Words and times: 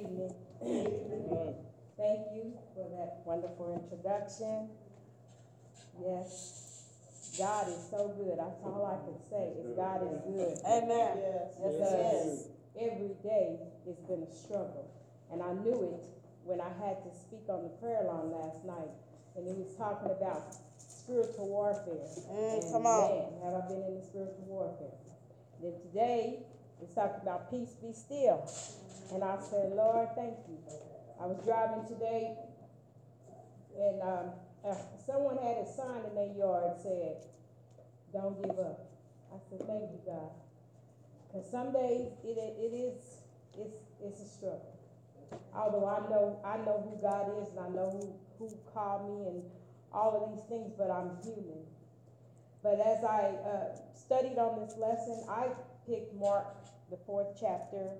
evening. 0.00 0.34
Thank 1.96 2.20
you 2.34 2.52
for 2.74 2.84
that 2.98 3.22
wonderful 3.24 3.72
introduction. 3.82 4.68
Yes, 6.00 6.84
God 7.38 7.68
is 7.68 7.80
so 7.90 8.12
good. 8.16 8.36
That's 8.38 8.60
all 8.64 8.84
I 8.84 9.00
can 9.04 9.16
say, 9.30 9.56
is 9.60 9.76
God 9.76 10.02
is 10.04 10.20
good. 10.28 10.58
Amen. 10.66 11.16
Yes. 11.16 11.56
Because 11.56 12.48
every 12.78 13.16
day 13.24 13.56
it's 13.86 14.00
been 14.04 14.22
a 14.22 14.32
struggle. 14.32 14.90
And 15.32 15.42
I 15.42 15.52
knew 15.64 15.96
it 15.96 16.04
when 16.44 16.60
I 16.60 16.68
had 16.84 17.02
to 17.02 17.10
speak 17.16 17.48
on 17.48 17.62
the 17.64 17.72
prayer 17.80 18.04
line 18.04 18.30
last 18.30 18.64
night. 18.64 18.92
And 19.36 19.46
he 19.48 19.52
was 19.54 19.74
talking 19.76 20.10
about 20.12 20.54
spiritual 20.78 21.48
warfare. 21.48 22.08
Mm, 22.30 22.62
And 22.62 22.72
come 22.72 22.86
on. 22.86 23.10
Man, 23.10 23.24
have 23.44 23.54
I 23.64 23.68
been 23.68 23.82
in 23.88 23.94
the 24.00 24.04
spiritual 24.04 24.44
warfare? 24.46 24.96
Then 25.62 25.72
today, 25.88 26.40
it's 26.82 26.94
talking 26.94 27.20
about 27.22 27.50
peace 27.50 27.72
be 27.82 27.92
still. 27.92 28.44
And 29.12 29.22
I 29.22 29.38
said, 29.40 29.72
Lord, 29.72 30.08
thank 30.14 30.36
you. 30.48 30.58
I 31.20 31.26
was 31.26 31.38
driving 31.44 31.86
today 31.86 32.36
and, 33.78 34.02
um, 34.02 34.26
uh, 34.64 34.74
someone 35.06 35.38
had 35.38 35.58
a 35.58 35.66
sign 35.66 36.02
in 36.08 36.14
their 36.14 36.34
yard 36.36 36.72
said, 36.82 37.16
don't 38.12 38.40
give 38.42 38.58
up. 38.58 38.90
I 39.32 39.38
said, 39.48 39.66
thank 39.66 39.82
you, 39.92 40.00
God. 40.04 40.30
Cause 41.32 41.50
some 41.50 41.72
days 41.72 42.12
it, 42.24 42.38
it 42.38 42.72
is, 42.74 43.20
it's, 43.58 43.76
it's 44.02 44.20
a 44.20 44.28
struggle. 44.28 44.72
Although 45.54 45.86
I 45.86 46.00
know, 46.10 46.40
I 46.44 46.56
know 46.58 46.82
who 46.82 47.00
God 47.00 47.30
is 47.40 47.48
and 47.50 47.60
I 47.60 47.68
know 47.68 47.90
who, 47.90 48.14
who 48.38 48.56
called 48.72 49.08
me 49.08 49.28
and 49.28 49.42
all 49.92 50.24
of 50.24 50.34
these 50.34 50.44
things, 50.48 50.72
but 50.76 50.90
I'm 50.90 51.16
human. 51.22 51.64
But 52.62 52.80
as 52.80 53.04
I, 53.04 53.36
uh, 53.46 53.76
studied 54.06 54.38
on 54.38 54.60
this 54.60 54.76
lesson, 54.78 55.24
I 55.28 55.48
picked 55.86 56.14
Mark, 56.14 56.46
the 56.90 56.96
fourth 57.06 57.36
chapter. 57.40 57.90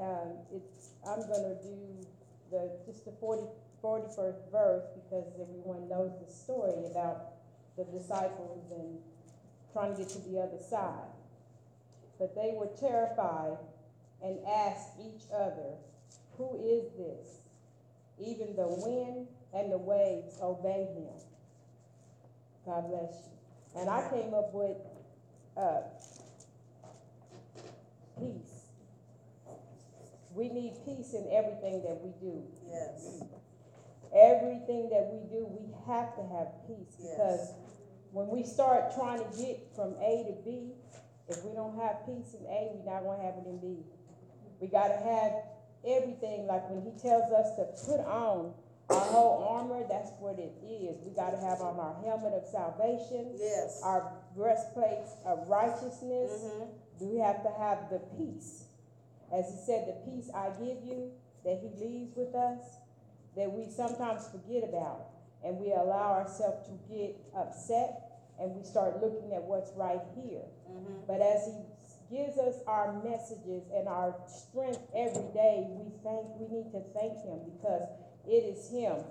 Um, 0.00 0.38
it's, 0.52 0.90
I'm 1.06 1.20
gonna 1.22 1.54
do 1.62 2.06
the, 2.50 2.70
just 2.86 3.04
the 3.04 3.12
forty-first 3.12 4.38
verse 4.50 4.84
because 4.94 5.24
everyone 5.40 5.88
knows 5.88 6.12
the 6.26 6.32
story 6.32 6.86
about 6.90 7.32
the 7.76 7.84
disciples 7.84 8.64
and 8.70 8.98
trying 9.72 9.92
to 9.94 10.02
get 10.02 10.08
to 10.10 10.18
the 10.30 10.40
other 10.40 10.58
side. 10.58 11.10
But 12.18 12.34
they 12.34 12.52
were 12.56 12.68
terrified 12.78 13.58
and 14.22 14.38
asked 14.46 14.92
each 15.00 15.24
other, 15.32 15.74
Who 16.38 16.56
is 16.64 16.90
this? 16.96 17.40
Even 18.18 18.54
the 18.56 18.68
wind 18.68 19.26
and 19.52 19.70
the 19.72 19.78
waves 19.78 20.38
obey 20.40 20.86
him. 20.94 21.12
God 22.64 22.88
bless 22.88 23.12
you. 23.12 23.80
And 23.80 23.90
I 23.90 24.08
came 24.08 24.32
up 24.34 24.54
with 24.54 24.76
uh, 25.56 25.82
peace. 28.18 28.53
We 30.34 30.48
need 30.48 30.74
peace 30.84 31.14
in 31.14 31.28
everything 31.32 31.82
that 31.82 32.00
we 32.02 32.10
do. 32.20 32.42
Yes. 32.66 33.22
Everything 34.14 34.90
that 34.90 35.10
we 35.12 35.20
do, 35.30 35.46
we 35.46 35.74
have 35.86 36.14
to 36.16 36.22
have 36.36 36.48
peace 36.66 36.96
Yes. 37.00 37.10
because 37.16 37.54
when 38.12 38.28
we 38.28 38.42
start 38.44 38.94
trying 38.94 39.18
to 39.18 39.36
get 39.36 39.74
from 39.74 39.94
A 40.00 40.24
to 40.24 40.32
B, 40.44 40.72
if 41.28 41.44
we 41.44 41.52
don't 41.52 41.76
have 41.80 42.04
peace 42.06 42.34
in 42.34 42.46
A, 42.46 42.70
we're 42.74 42.92
not 42.92 43.02
gonna 43.04 43.22
have 43.22 43.34
it 43.38 43.46
in 43.46 43.58
B. 43.58 43.84
We 44.60 44.68
gotta 44.68 44.96
have 44.96 45.32
everything, 45.84 46.46
like 46.46 46.68
when 46.70 46.82
he 46.82 46.92
tells 46.98 47.30
us 47.32 47.56
to 47.56 47.64
put 47.90 48.00
on 48.06 48.54
our 48.90 49.00
whole 49.00 49.42
armor, 49.48 49.82
that's 49.88 50.10
what 50.20 50.38
it 50.38 50.52
is. 50.62 51.02
We 51.04 51.10
gotta 51.12 51.38
have 51.38 51.60
on 51.60 51.78
our 51.80 51.94
helmet 52.04 52.34
of 52.34 52.46
salvation, 52.46 53.34
Yes. 53.38 53.80
our 53.82 54.12
breastplates 54.36 55.16
of 55.24 55.48
righteousness. 55.48 56.30
Mhm. 56.44 56.68
We 57.00 57.18
have 57.18 57.42
to 57.42 57.50
have 57.50 57.90
the 57.90 57.98
peace. 58.16 58.66
As 59.32 59.50
he 59.50 59.56
said, 59.64 59.86
the 59.88 60.10
peace 60.10 60.30
I 60.34 60.50
give 60.50 60.84
you, 60.84 61.12
that 61.44 61.60
he 61.60 61.70
leaves 61.84 62.16
with 62.16 62.34
us, 62.34 62.60
that 63.36 63.52
we 63.52 63.68
sometimes 63.70 64.28
forget 64.28 64.64
about. 64.68 65.10
And 65.44 65.58
we 65.58 65.72
allow 65.72 66.12
ourselves 66.12 66.66
to 66.68 66.74
get 66.88 67.16
upset 67.36 68.00
and 68.40 68.56
we 68.56 68.64
start 68.64 69.00
looking 69.02 69.32
at 69.34 69.42
what's 69.42 69.70
right 69.72 70.00
here. 70.16 70.42
Mhm. 70.68 71.06
But 71.06 71.20
as 71.20 71.46
he 71.46 72.16
gives 72.16 72.38
us 72.38 72.62
our 72.66 72.92
messages 73.02 73.62
and 73.72 73.88
our 73.88 74.14
strength 74.26 74.80
every 74.94 75.28
day, 75.32 75.68
we 75.70 75.90
thank, 76.02 76.26
we 76.40 76.48
need 76.48 76.72
to 76.72 76.80
thank 76.98 77.18
him 77.22 77.40
because 77.44 77.82
it 78.26 78.44
is 78.44 78.70
him, 78.70 79.04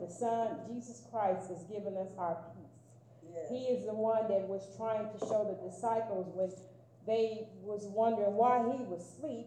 the 0.00 0.08
Son, 0.08 0.60
Jesus 0.68 1.06
Christ, 1.10 1.48
has 1.48 1.62
given 1.64 1.96
us 1.96 2.10
our 2.18 2.36
peace. 2.54 3.32
Yes. 3.32 3.48
He 3.48 3.64
is 3.68 3.86
the 3.86 3.94
one 3.94 4.28
that 4.28 4.48
was 4.48 4.62
trying 4.76 5.08
to 5.10 5.18
show 5.26 5.44
the 5.44 5.68
disciples 5.70 6.26
when 6.34 6.50
they 7.06 7.46
was 7.62 7.86
wondering 7.86 8.34
why 8.34 8.58
he 8.58 8.82
was 8.84 9.00
asleep 9.00 9.46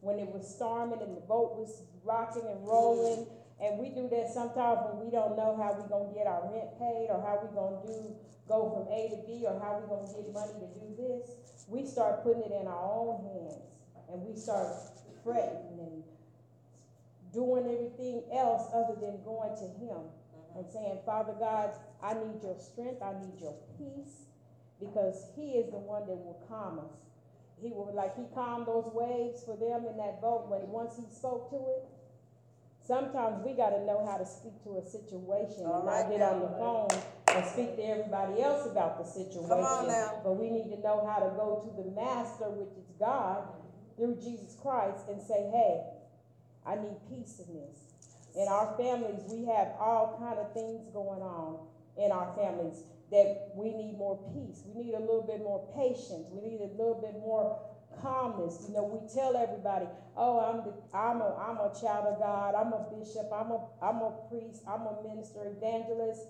when 0.00 0.18
it 0.18 0.28
was 0.28 0.46
storming 0.46 1.00
and 1.00 1.16
the 1.16 1.24
boat 1.24 1.56
was 1.56 1.82
rocking 2.04 2.46
and 2.46 2.60
rolling. 2.66 3.26
And 3.58 3.80
we 3.80 3.90
do 3.90 4.06
that 4.12 4.30
sometimes 4.30 4.86
when 4.86 5.02
we 5.02 5.10
don't 5.10 5.34
know 5.34 5.56
how 5.58 5.74
we're 5.74 5.90
gonna 5.90 6.14
get 6.14 6.28
our 6.28 6.46
rent 6.52 6.78
paid 6.78 7.08
or 7.10 7.18
how 7.18 7.40
we're 7.42 7.56
gonna 7.56 7.82
do, 7.82 8.14
go 8.46 8.70
from 8.70 8.86
A 8.92 9.10
to 9.10 9.18
B 9.26 9.44
or 9.48 9.58
how 9.58 9.80
we're 9.80 9.90
gonna 9.90 10.06
get 10.14 10.30
money 10.30 10.54
to 10.62 10.68
do 10.78 10.88
this. 10.94 11.32
We 11.66 11.84
start 11.84 12.22
putting 12.22 12.44
it 12.44 12.52
in 12.52 12.68
our 12.68 12.86
own 12.86 13.24
hands 13.24 13.66
and 14.12 14.22
we 14.22 14.36
start 14.36 14.68
fretting 15.24 15.80
and 15.80 16.04
doing 17.32 17.66
everything 17.66 18.22
else 18.32 18.68
other 18.72 18.94
than 19.00 19.20
going 19.24 19.56
to 19.56 19.68
him 19.80 20.06
and 20.56 20.64
mm-hmm. 20.64 20.72
saying, 20.72 20.98
Father 21.04 21.34
God, 21.38 21.72
I 22.02 22.14
need 22.14 22.42
your 22.42 22.56
strength, 22.58 23.02
I 23.02 23.12
need 23.20 23.40
your 23.40 23.54
peace, 23.76 24.27
because 24.80 25.26
he 25.34 25.58
is 25.58 25.70
the 25.70 25.78
one 25.78 26.06
that 26.06 26.14
will 26.16 26.38
calm 26.48 26.78
us. 26.78 26.94
He 27.60 27.70
will, 27.70 27.90
like 27.94 28.14
he 28.16 28.22
calmed 28.34 28.66
those 28.66 28.86
waves 28.94 29.42
for 29.42 29.58
them 29.58 29.86
in 29.90 29.98
that 29.98 30.22
boat 30.22 30.46
when, 30.46 30.62
once 30.70 30.94
he 30.94 31.04
spoke 31.10 31.50
to 31.50 31.58
it. 31.58 31.82
Sometimes 32.86 33.44
we 33.44 33.52
gotta 33.52 33.84
know 33.84 34.06
how 34.06 34.16
to 34.16 34.24
speak 34.24 34.54
to 34.64 34.78
a 34.78 34.84
situation 34.86 35.66
All 35.66 35.82
and 35.82 35.86
right 35.86 36.06
not 36.06 36.10
get 36.10 36.20
now. 36.20 36.32
on 36.32 36.40
the 36.40 36.52
phone 36.56 36.88
and 37.34 37.44
speak 37.44 37.76
to 37.76 37.82
everybody 37.84 38.40
else 38.40 38.70
about 38.70 38.96
the 38.96 39.04
situation. 39.04 39.50
Come 39.50 39.66
on 39.66 39.88
now. 39.88 40.22
But 40.24 40.38
we 40.38 40.48
need 40.48 40.70
to 40.72 40.80
know 40.80 41.04
how 41.04 41.20
to 41.20 41.28
go 41.36 41.66
to 41.66 41.70
the 41.82 41.90
master, 41.92 42.48
which 42.48 42.72
is 42.78 42.88
God, 42.98 43.44
through 43.98 44.16
Jesus 44.22 44.56
Christ 44.62 45.04
and 45.10 45.20
say, 45.20 45.50
hey, 45.52 45.82
I 46.64 46.76
need 46.76 46.96
peace 47.10 47.42
in 47.42 47.52
this. 47.60 47.76
In 48.38 48.46
our 48.46 48.72
families, 48.78 49.20
we 49.28 49.44
have 49.50 49.74
all 49.80 50.16
kind 50.16 50.38
of 50.38 50.54
things 50.54 50.88
going 50.94 51.20
on 51.20 51.58
in 51.98 52.12
our 52.12 52.32
families 52.38 52.84
that 53.10 53.52
we 53.54 53.72
need 53.72 53.96
more 53.96 54.18
peace. 54.34 54.62
We 54.66 54.84
need 54.84 54.94
a 54.94 55.00
little 55.00 55.22
bit 55.26 55.40
more 55.40 55.64
patience. 55.74 56.28
We 56.30 56.42
need 56.42 56.60
a 56.60 56.70
little 56.76 57.00
bit 57.00 57.14
more 57.20 57.58
calmness. 58.02 58.64
You 58.68 58.74
know, 58.74 58.84
we 58.84 59.00
tell 59.12 59.36
everybody, 59.36 59.86
"Oh, 60.16 60.38
I'm 60.40 60.64
the, 60.64 60.74
I'm 60.96 61.20
a, 61.20 61.34
I'm 61.36 61.56
a 61.58 61.72
child 61.80 62.06
of 62.06 62.18
God. 62.18 62.54
I'm 62.54 62.72
a 62.72 62.84
bishop. 62.92 63.28
I'm 63.32 63.50
a, 63.50 63.60
I'm 63.82 64.02
a 64.02 64.12
priest. 64.28 64.62
I'm 64.68 64.82
a 64.82 64.96
minister, 65.02 65.40
evangelist, 65.46 66.22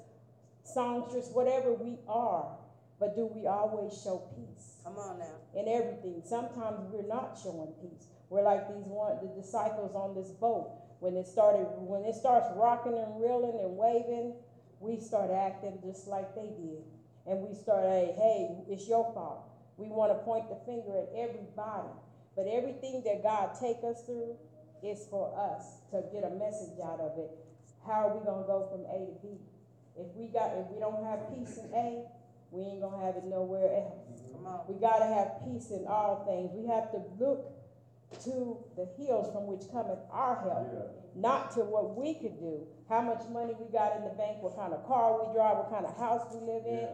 songstress, 0.62 1.30
whatever 1.32 1.72
we 1.72 1.98
are." 2.08 2.56
But 2.98 3.14
do 3.14 3.26
we 3.26 3.46
always 3.46 3.92
show 4.02 4.22
peace? 4.34 4.76
Come 4.84 4.96
on 4.98 5.18
now. 5.18 5.36
in 5.54 5.68
everything. 5.68 6.22
Sometimes 6.24 6.80
we're 6.90 7.06
not 7.06 7.38
showing 7.42 7.72
peace. 7.80 8.06
We're 8.30 8.42
like 8.42 8.68
these 8.68 8.86
one 8.86 9.18
the 9.22 9.28
disciples 9.40 9.94
on 9.94 10.14
this 10.14 10.30
boat. 10.30 10.70
When 11.00 11.14
it 11.16 11.26
started 11.26 11.66
when 11.78 12.04
it 12.04 12.14
starts 12.14 12.48
rocking 12.56 12.98
and 12.98 13.20
reeling 13.20 13.58
and 13.60 13.76
waving, 13.76 14.34
we 14.80 14.98
start 15.00 15.30
acting 15.30 15.78
just 15.84 16.06
like 16.06 16.34
they 16.34 16.50
did. 16.56 16.82
And 17.26 17.46
we 17.46 17.54
start, 17.54 17.84
hey, 17.84 18.14
hey, 18.16 18.56
it's 18.68 18.88
your 18.88 19.12
fault. 19.12 19.44
We 19.76 19.88
want 19.88 20.12
to 20.12 20.18
point 20.24 20.48
the 20.48 20.56
finger 20.64 20.96
at 20.96 21.12
everybody. 21.14 21.92
But 22.34 22.46
everything 22.46 23.02
that 23.04 23.22
God 23.22 23.50
take 23.58 23.78
us 23.84 24.02
through 24.06 24.36
is 24.82 25.06
for 25.10 25.34
us 25.34 25.82
to 25.90 26.04
get 26.12 26.24
a 26.24 26.30
message 26.38 26.78
out 26.82 27.00
of 27.00 27.18
it. 27.18 27.30
How 27.84 28.08
are 28.08 28.16
we 28.16 28.24
gonna 28.24 28.46
go 28.46 28.68
from 28.70 28.86
A 28.86 29.10
to 29.10 29.16
B? 29.22 29.40
If 29.98 30.06
we 30.14 30.28
got 30.28 30.54
if 30.54 30.70
we 30.70 30.78
don't 30.78 31.02
have 31.04 31.26
peace 31.34 31.58
in 31.58 31.66
A, 31.74 32.06
we 32.50 32.62
ain't 32.62 32.80
gonna 32.80 33.04
have 33.04 33.16
it 33.16 33.24
nowhere 33.24 33.82
else. 33.82 34.22
Come 34.32 34.46
on. 34.46 34.60
We 34.68 34.78
gotta 34.78 35.06
have 35.06 35.42
peace 35.44 35.70
in 35.70 35.86
all 35.88 36.24
things. 36.24 36.54
We 36.54 36.66
have 36.70 36.90
to 36.92 37.02
look 37.18 37.57
to 38.24 38.56
the 38.76 38.88
hills 38.96 39.28
from 39.32 39.46
which 39.46 39.69
cometh 39.70 40.00
our 40.10 40.41
help, 40.41 40.69
not 41.14 41.52
to 41.52 41.60
what 41.60 41.96
we 41.96 42.14
could 42.14 42.40
do. 42.40 42.64
How 42.88 43.02
much 43.05 43.20
money 43.28 43.52
we 43.60 43.69
got 43.69 44.00
in 44.00 44.05
the 44.05 44.16
bank, 44.16 44.40
what 44.40 44.56
kind 44.56 44.72
of 44.72 44.81
car 44.88 45.12
we 45.20 45.28
drive, 45.37 45.60
what 45.60 45.69
kind 45.69 45.84
of 45.84 45.93
house 46.00 46.25
we 46.32 46.40
live 46.40 46.64
in. 46.64 46.88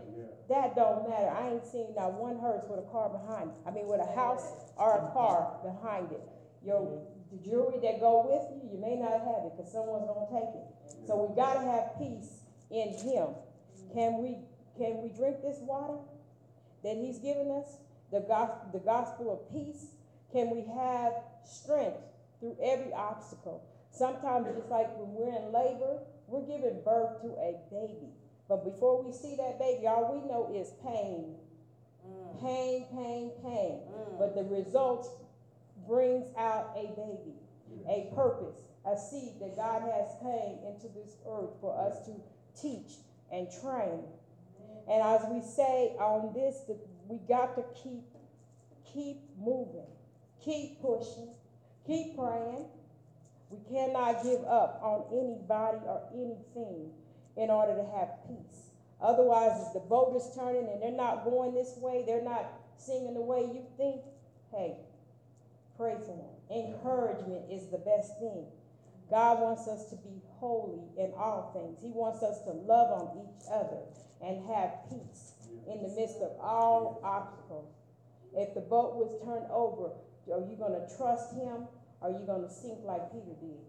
That 0.50 0.74
don't 0.74 1.08
matter. 1.08 1.30
I 1.30 1.54
ain't 1.54 1.64
seen 1.64 1.94
not 1.94 2.18
one 2.18 2.42
hearse 2.42 2.66
with 2.66 2.82
a 2.82 2.88
car 2.90 3.08
behind 3.14 3.54
it. 3.54 3.56
I 3.62 3.70
mean, 3.70 3.86
with 3.86 4.02
a 4.02 4.10
house 4.10 4.42
or 4.76 4.98
a 4.98 5.06
car 5.14 5.54
behind 5.62 6.10
it. 6.10 6.22
Your, 6.66 6.82
the 7.30 7.38
jewelry 7.46 7.78
that 7.86 8.00
go 8.02 8.26
with 8.26 8.42
you, 8.50 8.74
you 8.74 8.78
may 8.82 8.98
not 8.98 9.22
have 9.22 9.46
it, 9.46 9.54
cause 9.54 9.70
someone's 9.70 10.10
gonna 10.10 10.26
take 10.34 10.50
it. 10.50 10.66
So 11.06 11.14
we 11.14 11.30
gotta 11.38 11.62
have 11.62 11.94
peace 11.94 12.42
in 12.74 12.90
him. 12.90 13.38
Can 13.94 14.18
we, 14.18 14.42
can 14.76 14.98
we 14.98 15.14
drink 15.14 15.46
this 15.46 15.62
water 15.62 16.02
that 16.82 16.96
he's 16.98 17.22
given 17.22 17.54
us? 17.54 17.78
The 18.10 18.20
gospel, 18.20 18.68
the 18.72 18.82
gospel 18.82 19.30
of 19.30 19.46
peace? 19.54 19.94
Can 20.34 20.50
we 20.50 20.66
have 20.74 21.12
strength 21.44 22.02
through 22.40 22.56
every 22.60 22.92
obstacle? 22.92 23.62
Sometimes 23.92 24.48
it's 24.58 24.68
like 24.68 24.90
when 24.98 25.14
we're 25.14 25.30
in 25.30 25.52
labor, 25.52 26.00
we're 26.26 26.42
giving 26.42 26.82
birth 26.84 27.22
to 27.22 27.28
a 27.38 27.54
baby. 27.70 28.10
But 28.48 28.64
before 28.64 29.02
we 29.02 29.12
see 29.12 29.36
that 29.36 29.60
baby, 29.60 29.86
all 29.86 30.12
we 30.12 30.28
know 30.28 30.50
is 30.52 30.72
pain. 30.82 31.36
Mm. 32.04 32.42
Pain, 32.42 32.86
pain, 32.92 33.30
pain. 33.44 33.80
Mm. 33.86 34.18
But 34.18 34.34
the 34.34 34.42
results 34.42 35.08
brings 35.86 36.26
out 36.36 36.72
a 36.76 36.88
baby. 36.98 37.38
a 37.88 38.10
purpose, 38.14 38.62
a 38.86 38.98
seed 38.98 39.34
that 39.40 39.56
God 39.56 39.82
has 39.82 40.08
came 40.20 40.58
into 40.66 40.88
this 40.94 41.16
earth 41.28 41.50
for 41.60 41.78
us 41.78 42.04
to 42.06 42.12
teach 42.60 42.98
and 43.32 43.48
train. 43.62 44.04
And 44.88 45.02
as 45.02 45.22
we 45.30 45.40
say 45.40 45.96
on 45.98 46.32
this, 46.34 46.60
that 46.68 46.78
we 47.08 47.18
got 47.28 47.56
to 47.56 47.64
keep, 47.82 48.04
keep 48.92 49.18
moving, 49.38 49.86
keep 50.44 50.80
pushing, 50.80 51.30
keep 51.86 52.16
praying. 52.16 52.66
We 53.50 53.58
cannot 53.70 54.22
give 54.22 54.42
up 54.44 54.80
on 54.82 55.04
anybody 55.12 55.78
or 55.86 56.02
anything 56.12 56.90
in 57.36 57.50
order 57.50 57.74
to 57.74 57.84
have 57.96 58.08
peace. 58.26 58.70
Otherwise, 59.00 59.66
if 59.66 59.72
the 59.74 59.80
boat 59.80 60.14
is 60.16 60.34
turning 60.36 60.68
and 60.68 60.82
they're 60.82 60.92
not 60.92 61.24
going 61.24 61.54
this 61.54 61.74
way, 61.78 62.04
they're 62.06 62.24
not 62.24 62.50
singing 62.76 63.14
the 63.14 63.20
way 63.20 63.40
you 63.40 63.62
think, 63.76 64.00
hey, 64.50 64.76
pray 65.76 65.94
for 66.00 66.16
them. 66.16 66.34
Encouragement 66.50 67.44
is 67.50 67.68
the 67.70 67.78
best 67.78 68.18
thing. 68.18 68.46
God 69.10 69.40
wants 69.40 69.68
us 69.68 69.90
to 69.90 69.96
be 69.96 70.22
holy 70.38 70.80
in 70.98 71.12
all 71.16 71.52
things. 71.52 71.78
He 71.82 71.90
wants 71.90 72.22
us 72.22 72.42
to 72.44 72.50
love 72.50 72.90
on 72.90 73.22
each 73.22 73.44
other 73.52 73.80
and 74.24 74.44
have 74.48 74.72
peace 74.88 75.32
in 75.68 75.82
the 75.82 75.88
midst 75.88 76.16
of 76.18 76.32
all 76.40 77.00
obstacles. 77.04 77.70
If 78.34 78.54
the 78.54 78.60
boat 78.60 78.96
was 78.96 79.20
turned 79.24 79.46
over, 79.50 79.92
are 80.32 80.40
you 80.40 80.56
going 80.56 80.72
to 80.72 80.96
trust 80.96 81.34
him 81.34 81.68
or 82.00 82.08
are 82.08 82.10
you 82.10 82.24
going 82.26 82.42
to 82.42 82.52
sink 82.52 82.78
like 82.84 83.12
Peter 83.12 83.36
did? 83.40 83.60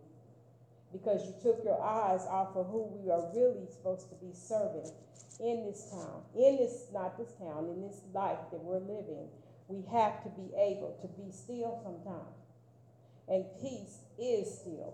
Because 0.92 1.26
you 1.26 1.34
took 1.42 1.64
your 1.64 1.82
eyes 1.82 2.22
off 2.30 2.56
of 2.56 2.68
who 2.68 2.88
we 2.96 3.12
are 3.12 3.28
really 3.36 3.68
supposed 3.68 4.08
to 4.10 4.16
be 4.16 4.32
serving 4.34 4.92
in 5.40 5.66
this 5.66 5.92
town, 5.92 6.22
in 6.36 6.58
this, 6.58 6.88
not 6.94 7.18
this 7.18 7.34
town, 7.34 7.68
in 7.68 7.82
this 7.82 8.02
life 8.14 8.40
that 8.52 8.64
we're 8.64 8.80
living. 8.80 9.28
We 9.68 9.84
have 9.92 10.24
to 10.24 10.30
be 10.30 10.54
able 10.56 10.96
to 11.02 11.08
be 11.20 11.32
still 11.32 11.82
sometimes. 11.84 12.38
And 13.28 13.46
peace 13.60 14.00
is 14.20 14.60
still. 14.60 14.94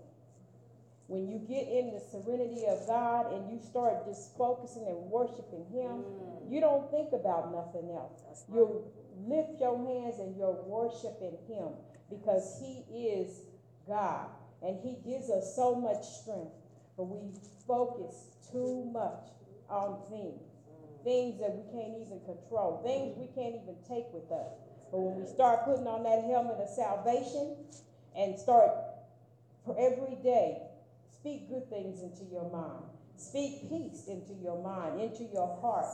When 1.12 1.28
you 1.28 1.44
get 1.44 1.68
in 1.68 1.92
the 1.92 2.00
serenity 2.00 2.64
of 2.72 2.88
God 2.88 3.36
and 3.36 3.52
you 3.52 3.60
start 3.60 4.08
just 4.08 4.32
focusing 4.40 4.88
and 4.88 5.12
worshiping 5.12 5.68
Him, 5.68 6.08
mm. 6.08 6.48
you 6.48 6.64
don't 6.64 6.88
think 6.88 7.12
about 7.12 7.52
nothing 7.52 7.92
else. 7.92 8.24
That's 8.24 8.48
right. 8.48 8.64
You 8.64 8.88
lift 9.28 9.60
your 9.60 9.76
hands 9.76 10.24
and 10.24 10.40
you're 10.40 10.64
worshiping 10.64 11.36
Him 11.52 11.76
because 12.08 12.56
He 12.64 12.88
is 13.12 13.44
God 13.84 14.32
and 14.64 14.80
He 14.80 15.04
gives 15.04 15.28
us 15.28 15.52
so 15.52 15.76
much 15.76 16.00
strength. 16.00 16.56
But 16.96 17.12
we 17.12 17.36
focus 17.68 18.32
too 18.48 18.88
much 18.96 19.36
on 19.68 20.00
things, 20.08 20.48
mm. 20.48 21.04
things 21.04 21.44
that 21.44 21.52
we 21.52 21.68
can't 21.76 22.00
even 22.00 22.24
control, 22.24 22.80
things 22.88 23.20
we 23.20 23.28
can't 23.36 23.60
even 23.60 23.76
take 23.84 24.08
with 24.16 24.32
us. 24.32 24.56
But 24.96 25.04
when 25.04 25.20
we 25.20 25.28
start 25.28 25.68
putting 25.68 25.92
on 25.92 26.08
that 26.08 26.24
helmet 26.24 26.56
of 26.56 26.72
salvation 26.72 27.60
and 28.16 28.40
start 28.40 28.72
for 29.68 29.76
every 29.76 30.16
day, 30.24 30.71
speak 31.22 31.50
good 31.50 31.70
things 31.70 32.02
into 32.02 32.26
your 32.34 32.50
mind. 32.50 32.82
Speak 33.16 33.70
peace 33.70 34.08
into 34.08 34.34
your 34.42 34.58
mind, 34.64 35.00
into 35.00 35.24
your 35.32 35.56
heart. 35.62 35.86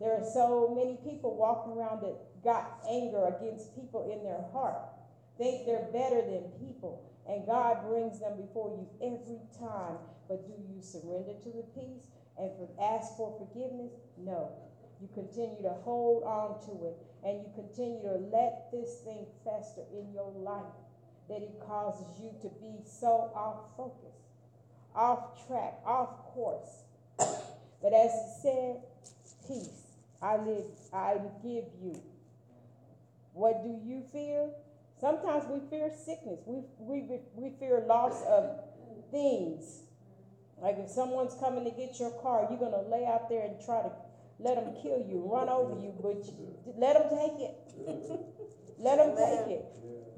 There 0.00 0.10
are 0.10 0.26
so 0.34 0.74
many 0.74 0.98
people 1.06 1.38
walking 1.38 1.78
around 1.78 2.02
that 2.02 2.18
got 2.42 2.82
anger 2.90 3.30
against 3.38 3.76
people 3.76 4.10
in 4.10 4.26
their 4.26 4.42
heart, 4.50 4.82
think 5.38 5.66
they're 5.66 5.86
better 5.94 6.20
than 6.26 6.50
people, 6.58 7.06
and 7.30 7.46
God 7.46 7.86
brings 7.86 8.18
them 8.18 8.34
before 8.42 8.74
you 8.74 8.90
every 8.98 9.38
time. 9.54 10.02
But 10.26 10.42
do 10.46 10.54
you 10.58 10.82
surrender 10.82 11.38
to 11.38 11.50
the 11.54 11.62
peace 11.78 12.10
and 12.36 12.50
ask 12.82 13.14
for 13.16 13.38
forgiveness? 13.38 13.92
No. 14.18 14.50
You 15.00 15.08
continue 15.14 15.62
to 15.62 15.74
hold 15.86 16.24
on 16.24 16.58
to 16.66 16.90
it, 16.90 16.96
and 17.22 17.38
you 17.38 17.50
continue 17.54 18.02
to 18.02 18.18
let 18.34 18.70
this 18.72 18.98
thing 19.04 19.26
fester 19.44 19.82
in 19.94 20.12
your 20.12 20.32
life 20.34 20.74
that 21.28 21.42
it 21.42 21.54
causes 21.66 22.18
you 22.20 22.30
to 22.42 22.48
be 22.60 22.82
so 22.84 23.30
off 23.34 23.76
focus, 23.76 24.21
off 24.94 25.46
track, 25.46 25.74
off 25.84 26.08
course. 26.34 26.84
But 27.82 27.94
as 27.94 28.12
he 28.12 28.42
said, 28.42 28.76
peace 29.48 29.82
I 30.22 30.36
live, 30.36 30.66
I 30.92 31.16
give 31.42 31.64
you. 31.82 32.00
What 33.32 33.64
do 33.64 33.70
you 33.84 34.04
fear? 34.12 34.50
Sometimes 35.00 35.44
we 35.50 35.58
fear 35.68 35.90
sickness. 35.90 36.38
We, 36.46 36.62
we, 36.78 37.18
we 37.34 37.50
fear 37.58 37.82
loss 37.88 38.22
of 38.28 38.60
things. 39.10 39.82
Like 40.60 40.76
if 40.78 40.90
someone's 40.90 41.34
coming 41.40 41.64
to 41.64 41.72
get 41.72 41.98
your 41.98 42.12
car, 42.22 42.46
you're 42.48 42.60
gonna 42.60 42.88
lay 42.88 43.04
out 43.04 43.28
there 43.28 43.44
and 43.44 43.56
try 43.64 43.82
to 43.82 43.90
let 44.38 44.54
them 44.54 44.74
kill 44.80 45.04
you, 45.08 45.28
run 45.32 45.48
over 45.48 45.80
you, 45.80 45.92
but 46.00 46.24
you, 46.24 46.54
let 46.76 46.94
them 46.94 47.18
take 47.18 47.40
it. 47.40 48.20
let 48.82 48.98
them 48.98 49.16
take 49.16 49.48
it. 49.48 49.64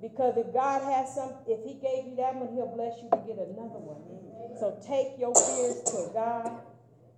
Because 0.00 0.37
if 0.37 0.52
God 0.52 0.82
has 0.82 1.14
some, 1.14 1.32
if 1.46 1.64
He 1.64 1.81
gave 1.81 2.08
you 2.08 2.16
that 2.16 2.34
one, 2.34 2.52
He'll 2.56 2.75
bless 2.75 2.96
you 3.00 3.08
to 3.12 3.20
get 3.25 3.37
another 3.37 3.81
one. 3.81 4.00
So 4.61 4.81
take 4.84 5.19
your 5.19 5.34
fears 5.34 5.82
to 5.93 6.12
God. 6.12 6.61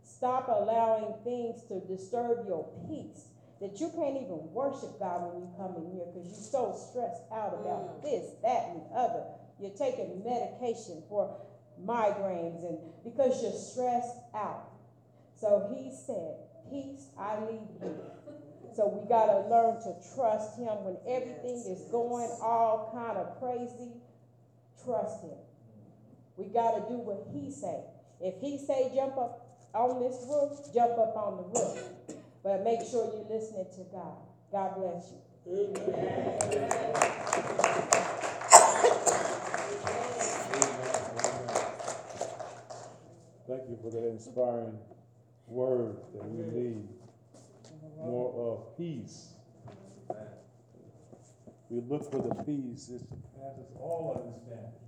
Stop 0.02 0.48
allowing 0.48 1.14
things 1.24 1.62
to 1.68 1.80
disturb 1.86 2.46
your 2.46 2.66
peace. 2.88 3.26
That 3.60 3.80
you 3.80 3.88
can't 3.90 4.16
even 4.16 4.52
worship 4.52 4.98
God 5.00 5.32
when 5.32 5.40
you 5.40 5.48
come 5.56 5.74
in 5.80 5.96
here 5.96 6.04
because 6.12 6.28
you're 6.28 6.50
so 6.52 6.76
stressed 6.76 7.24
out 7.32 7.56
about 7.56 7.88
mm. 7.88 8.02
this, 8.04 8.36
that, 8.44 8.68
and 8.68 8.84
the 8.84 8.92
other. 8.92 9.24
You're 9.58 9.72
taking 9.72 10.20
medication 10.20 11.02
for 11.08 11.40
migraines 11.80 12.68
and 12.68 12.78
because 13.02 13.42
you're 13.42 13.56
stressed 13.56 14.16
out. 14.34 14.68
So 15.40 15.72
he 15.72 15.90
said, 15.90 16.36
Peace 16.70 17.08
I 17.18 17.38
leave 17.40 17.68
you. 17.80 17.96
So 18.74 18.88
we 18.88 19.08
gotta 19.08 19.48
learn 19.48 19.80
to 19.82 19.94
trust 20.14 20.58
him 20.58 20.84
when 20.84 20.96
everything 21.06 21.64
is 21.66 21.82
going 21.90 22.28
all 22.42 22.90
kind 22.92 23.16
of 23.16 23.38
crazy. 23.40 23.92
Trust 24.84 25.22
him. 25.22 25.38
We 26.36 26.46
gotta 26.46 26.80
do 26.88 26.98
what 26.98 27.26
he 27.32 27.50
say. 27.50 27.80
If 28.20 28.40
he 28.40 28.58
say 28.58 28.90
jump 28.94 29.16
up 29.16 29.46
on 29.74 30.00
this 30.00 30.24
roof, 30.28 30.58
jump 30.74 30.98
up 30.98 31.16
on 31.16 31.36
the 31.36 31.60
roof. 31.60 31.82
But 32.42 32.64
make 32.64 32.80
sure 32.80 33.12
you're 33.12 33.38
listening 33.38 33.66
to 33.76 33.84
God. 33.92 34.16
God 34.52 34.76
bless 34.76 35.12
you. 35.12 35.18
Amen. 35.48 36.76
Thank 43.48 43.68
you 43.68 43.78
for 43.82 43.90
that 43.90 44.08
inspiring 44.08 44.78
word 45.46 45.96
that 46.14 46.24
we 46.28 46.60
need. 46.60 46.88
More 47.96 48.52
of 48.52 48.76
peace. 48.76 49.32
We 51.68 51.80
look 51.80 52.10
for 52.10 52.22
the 52.22 52.34
peace 52.44 52.86
that 52.86 53.02
passes 53.34 53.72
all 53.80 54.22
understanding. 54.24 54.85